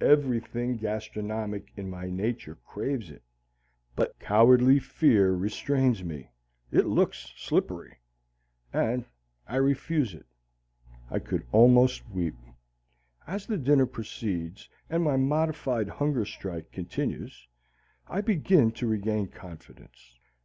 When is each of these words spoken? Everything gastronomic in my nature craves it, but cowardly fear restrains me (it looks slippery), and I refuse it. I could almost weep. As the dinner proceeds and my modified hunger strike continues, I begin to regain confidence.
Everything 0.00 0.76
gastronomic 0.76 1.72
in 1.76 1.90
my 1.90 2.08
nature 2.08 2.54
craves 2.64 3.10
it, 3.10 3.24
but 3.96 4.16
cowardly 4.20 4.78
fear 4.78 5.32
restrains 5.32 6.04
me 6.04 6.30
(it 6.70 6.86
looks 6.86 7.32
slippery), 7.36 7.96
and 8.72 9.04
I 9.48 9.56
refuse 9.56 10.14
it. 10.14 10.26
I 11.10 11.18
could 11.18 11.44
almost 11.50 12.08
weep. 12.08 12.36
As 13.26 13.46
the 13.46 13.58
dinner 13.58 13.86
proceeds 13.86 14.68
and 14.88 15.02
my 15.02 15.16
modified 15.16 15.88
hunger 15.88 16.24
strike 16.24 16.70
continues, 16.70 17.48
I 18.06 18.20
begin 18.20 18.70
to 18.74 18.86
regain 18.86 19.26
confidence. 19.26 20.20